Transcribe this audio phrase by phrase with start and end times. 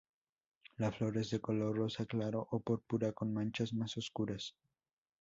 [0.77, 4.55] La flor es de color rosa claro o púrpura con manchas más oscuras.